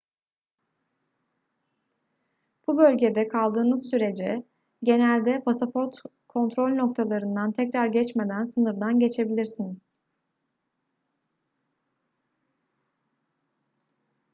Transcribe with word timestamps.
bu 2.67 2.77
bölgede 2.77 3.27
kaldığınız 3.27 3.89
sürece 3.89 4.43
genelde 4.83 5.43
pasaport 5.43 5.95
kontrol 6.27 6.69
noktalarından 6.75 7.51
tekrar 7.51 7.87
geçmeden 7.87 8.43
sınırdan 8.43 8.99
geçebilirsiniz 8.99 10.03